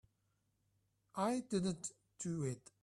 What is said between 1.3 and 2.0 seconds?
didn't